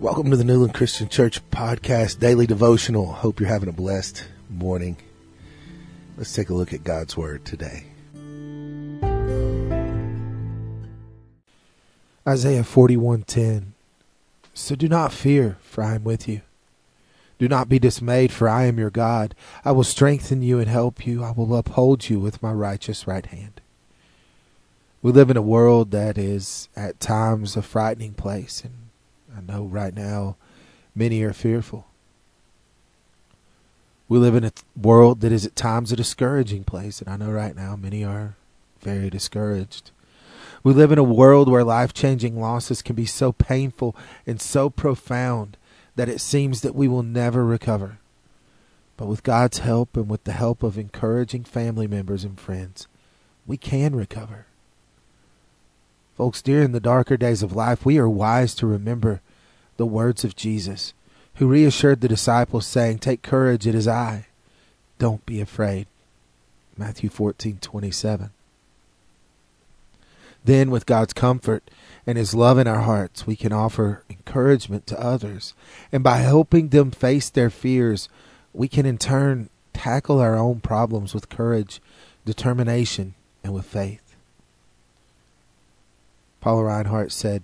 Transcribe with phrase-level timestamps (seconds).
[0.00, 3.06] Welcome to the Newland Christian Church Podcast Daily Devotional.
[3.06, 4.98] Hope you're having a blessed morning.
[6.18, 7.86] Let's take a look at God's Word today.
[12.28, 13.72] Isaiah 41:10
[14.52, 16.42] So do not fear, for I am with you.
[17.38, 19.34] Do not be dismayed, for I am your God.
[19.64, 21.24] I will strengthen you and help you.
[21.24, 23.62] I will uphold you with my righteous right hand.
[25.00, 28.85] We live in a world that is at times a frightening place, and
[29.36, 30.36] I know right now
[30.94, 31.86] many are fearful.
[34.08, 37.30] We live in a world that is at times a discouraging place, and I know
[37.30, 38.36] right now many are
[38.80, 39.90] very discouraged.
[40.62, 43.96] We live in a world where life changing losses can be so painful
[44.26, 45.56] and so profound
[45.96, 47.98] that it seems that we will never recover.
[48.96, 52.86] But with God's help and with the help of encouraging family members and friends,
[53.46, 54.46] we can recover.
[56.16, 59.20] Folks, during the darker days of life, we are wise to remember
[59.76, 60.94] the words of Jesus,
[61.36, 64.26] who reassured the disciples, saying, Take courage, it is I.
[64.98, 65.86] Don't be afraid.
[66.76, 68.30] Matthew fourteen twenty seven.
[70.44, 71.64] Then, with God's comfort
[72.06, 75.54] and His love in our hearts, we can offer encouragement to others.
[75.90, 78.08] And by helping them face their fears,
[78.54, 81.80] we can in turn tackle our own problems with courage,
[82.24, 84.16] determination, and with faith.
[86.40, 87.42] Paul Reinhart said,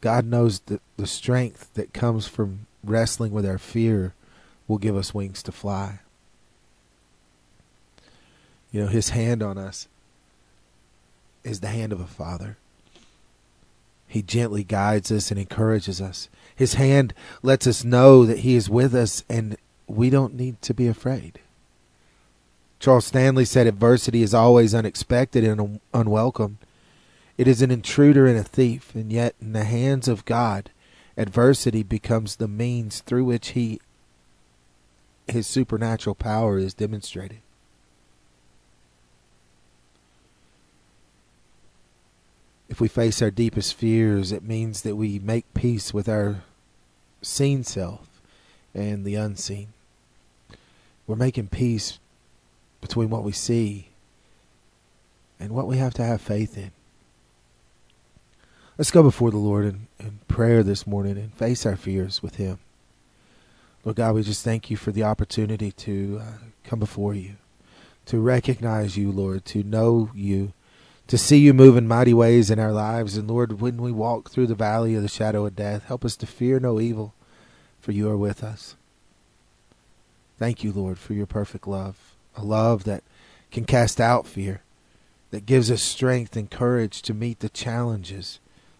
[0.00, 4.14] God knows that the strength that comes from wrestling with our fear
[4.68, 6.00] will give us wings to fly.
[8.70, 9.88] You know, his hand on us
[11.44, 12.56] is the hand of a father.
[14.06, 16.28] He gently guides us and encourages us.
[16.54, 20.74] His hand lets us know that he is with us and we don't need to
[20.74, 21.40] be afraid.
[22.78, 26.58] Charles Stanley said adversity is always unexpected and un- unwelcome.
[27.38, 30.70] It is an intruder and a thief, and yet in the hands of God,
[31.16, 33.80] adversity becomes the means through which he
[35.28, 37.38] his supernatural power is demonstrated.
[42.68, 46.42] If we face our deepest fears, it means that we make peace with our
[47.22, 48.08] seen self
[48.74, 49.68] and the unseen.
[51.06, 51.98] We're making peace
[52.80, 53.88] between what we see
[55.40, 56.70] and what we have to have faith in.
[58.78, 62.36] Let's go before the Lord in, in prayer this morning and face our fears with
[62.36, 62.58] Him.
[63.86, 66.32] Lord God, we just thank you for the opportunity to uh,
[66.62, 67.36] come before you,
[68.04, 70.52] to recognize you, Lord, to know you,
[71.06, 73.16] to see you move in mighty ways in our lives.
[73.16, 76.14] And Lord, when we walk through the valley of the shadow of death, help us
[76.16, 77.14] to fear no evil,
[77.80, 78.76] for you are with us.
[80.38, 83.04] Thank you, Lord, for your perfect love, a love that
[83.50, 84.60] can cast out fear,
[85.30, 88.38] that gives us strength and courage to meet the challenges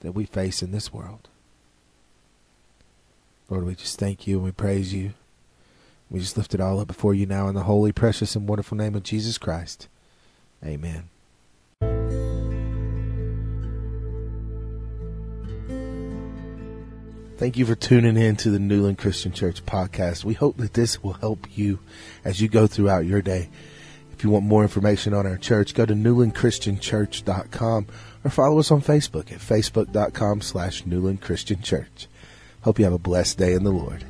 [0.00, 1.28] that we face in this world.
[3.48, 5.12] Lord, we just thank you and we praise you.
[6.10, 8.76] We just lift it all up before you now in the holy, precious, and wonderful
[8.76, 9.88] name of Jesus Christ.
[10.64, 11.08] Amen.
[17.38, 20.24] Thank you for tuning in to the Newland Christian Church podcast.
[20.24, 21.78] We hope that this will help you
[22.24, 23.48] as you go throughout your day.
[24.18, 27.86] If you want more information on our church, go to newlandchristianchurch.com
[28.24, 32.08] or follow us on Facebook at facebook.com slash Newland Christian Church.
[32.62, 34.04] Hope you have a blessed day in the Lord.